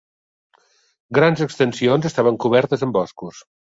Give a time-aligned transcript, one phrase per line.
[1.19, 3.49] Grans extensions estaven cobertes amb boscos.